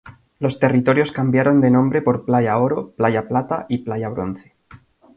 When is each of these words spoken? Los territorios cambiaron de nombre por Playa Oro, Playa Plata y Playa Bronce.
Los 0.39 0.57
territorios 0.57 1.11
cambiaron 1.11 1.61
de 1.61 1.69
nombre 1.69 2.01
por 2.01 2.25
Playa 2.25 2.57
Oro, 2.57 2.89
Playa 2.97 3.27
Plata 3.27 3.67
y 3.69 3.83
Playa 3.83 4.09
Bronce. 4.09 4.55